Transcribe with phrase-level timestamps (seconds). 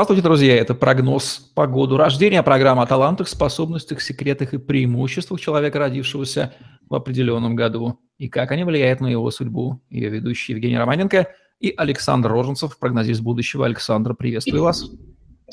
[0.00, 0.56] Здравствуйте, друзья!
[0.56, 6.54] Это прогноз по году рождения, программа о талантах, способностях, секретах и преимуществах человека, родившегося
[6.88, 9.82] в определенном году, и как они влияют на его судьбу.
[9.90, 11.26] Ее ведущий Евгений Романенко
[11.60, 13.66] и Александр Роженцев, прогнозист будущего.
[13.66, 14.90] Александр, приветствую вас.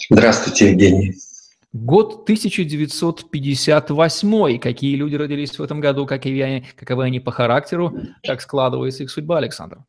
[0.10, 1.16] Здравствуйте, Евгений.
[1.74, 4.60] Год 1958.
[4.60, 7.94] Какие люди родились в этом году, какие они, каковы они по характеру,
[8.26, 9.80] как складывается их судьба, Александр?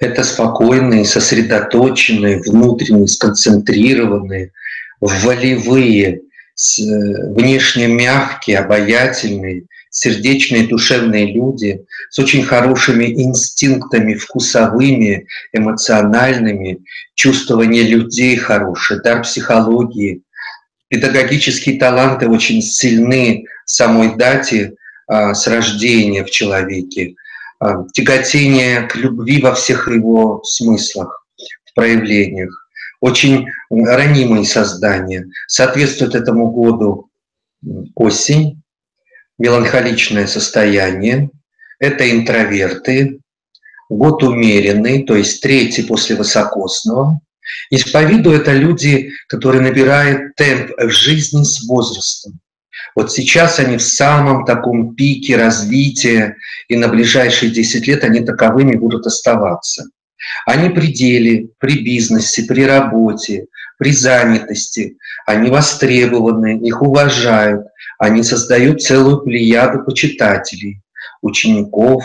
[0.00, 4.50] Это спокойные, сосредоточенные, внутренне сконцентрированные,
[5.00, 6.20] волевые, э,
[7.34, 16.78] внешне мягкие, обаятельные, сердечные, душевные люди с очень хорошими инстинктами вкусовыми, эмоциональными,
[17.14, 20.22] чувствование людей хорошее, дар психологии,
[20.88, 24.74] педагогические таланты очень сильны самой дате
[25.06, 27.14] а, с рождения в человеке,
[27.92, 31.26] тяготение к любви во всех его смыслах,
[31.64, 32.50] в проявлениях,
[33.00, 35.26] очень ранимые создания.
[35.46, 37.10] Соответствует этому году
[37.94, 38.62] осень,
[39.38, 41.30] меланхоличное состояние,
[41.78, 43.20] это интроверты,
[43.88, 47.20] год умеренный, то есть третий после высокосного,
[47.70, 52.40] Исповеду это люди, которые набирают темп в жизни с возрастом.
[53.00, 56.36] Вот сейчас они в самом таком пике развития,
[56.68, 59.86] и на ближайшие 10 лет они таковыми будут оставаться.
[60.44, 63.46] Они при деле, при бизнесе, при работе,
[63.78, 70.82] при занятости, они востребованы, их уважают, они создают целую плеяду почитателей,
[71.22, 72.04] учеников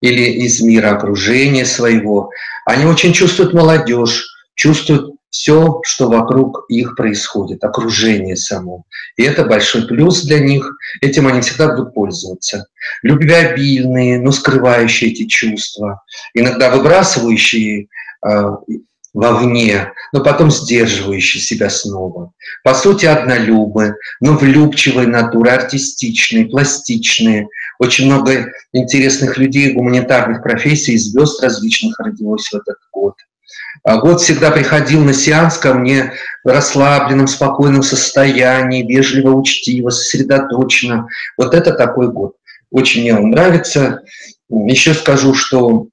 [0.00, 2.30] или из мира окружения своего.
[2.64, 8.84] Они очень чувствуют молодежь, чувствуют все, что вокруг их происходит, окружение само.
[9.16, 12.66] И это большой плюс для них, этим они всегда будут пользоваться.
[13.02, 16.02] Любвеобильные, но скрывающие эти чувства,
[16.34, 17.88] иногда выбрасывающие
[18.26, 18.50] э,
[19.16, 22.32] вовне, но потом сдерживающие себя снова.
[22.62, 27.48] По сути, однолюбы, но влюбчивые натуры, артистичные, пластичные.
[27.78, 33.14] Очень много интересных людей, гуманитарных профессий, звезд различных родилось в этот год.
[33.84, 36.12] А год всегда приходил на сеанс ко мне
[36.44, 41.06] в расслабленном, спокойном состоянии, вежливо, учтиво, сосредоточенно.
[41.38, 42.34] Вот это такой год.
[42.70, 44.02] Очень мне он нравится.
[44.48, 45.88] Еще скажу, что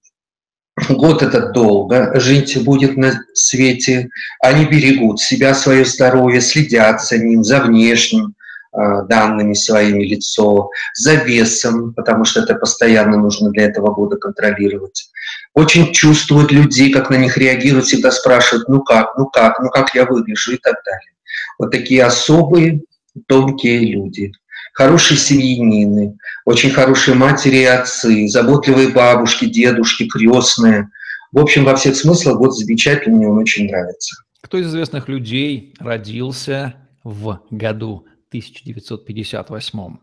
[0.89, 4.09] год это долго, жить будет на свете.
[4.41, 8.33] Они берегут себя, свое здоровье, следят за ним, за внешним
[8.71, 15.11] а, данными своими лицо, за весом, потому что это постоянно нужно для этого года контролировать
[15.53, 19.93] очень чувствуют людей, как на них реагируют, всегда спрашивают, ну как, ну как, ну как
[19.93, 21.13] я выгляжу и так далее.
[21.59, 22.81] Вот такие особые,
[23.27, 24.31] тонкие люди.
[24.73, 30.89] Хорошие семьянины, очень хорошие матери и отцы, заботливые бабушки, дедушки, крестные.
[31.31, 34.15] В общем, во всех смыслах вот замечательный, мне он очень нравится.
[34.41, 39.97] Кто из известных людей родился в году 1958?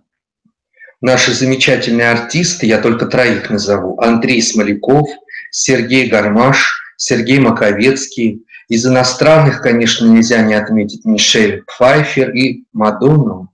[1.01, 3.99] Наши замечательные артисты, я только троих назову.
[4.01, 5.09] Андрей Смоляков–
[5.51, 8.45] Сергей Гармаш, Сергей Маковецкий.
[8.69, 13.53] Из иностранных, конечно, нельзя не отметить Мишель Пфайфер и Мадонну.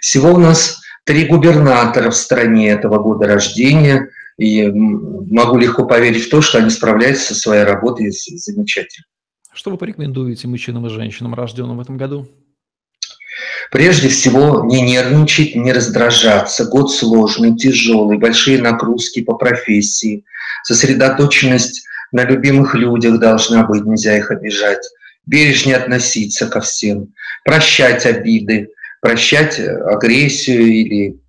[0.00, 6.30] Всего у нас три губернатора в стране этого года рождения, и могу легко поверить в
[6.30, 9.04] то, что они справляются со своей работой замечательно.
[9.52, 12.28] Что вы порекомендуете мужчинам и женщинам, рожденным в этом году?
[13.70, 16.64] Прежде всего, не нервничать, не раздражаться.
[16.64, 20.24] Год сложный, тяжелый, большие нагрузки по профессии.
[20.64, 24.84] Сосредоточенность на любимых людях должна быть, нельзя их обижать.
[25.24, 27.14] Бережнее относиться ко всем.
[27.44, 28.70] Прощать обиды,
[29.00, 31.20] прощать агрессию или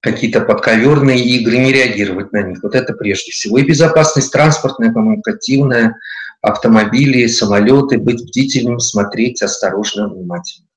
[0.00, 2.62] какие-то подковерные игры, не реагировать на них.
[2.62, 3.58] Вот это прежде всего.
[3.58, 5.96] И безопасность транспортная, коммуникативная,
[6.40, 10.69] автомобили, самолеты, быть бдительным, смотреть осторожно, внимательно.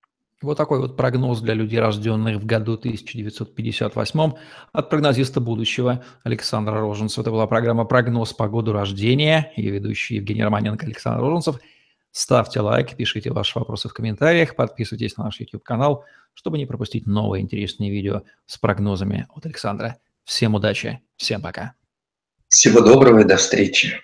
[0.44, 4.31] Вот такой вот прогноз для людей, рожденных в году 1958
[4.72, 7.24] от прогнозиста будущего Александра Роженцева.
[7.24, 11.59] Это была программа «Прогноз по году рождения» и ведущий Евгений Романенко, Александр Роженцев.
[12.12, 16.03] Ставьте лайк, пишите ваши вопросы в комментариях, подписывайтесь на наш YouTube-канал,
[16.34, 19.97] чтобы не пропустить новые интересные видео с прогнозами от Александра.
[20.23, 21.73] Всем удачи, всем пока.
[22.50, 24.00] Всего доброго и до встречи.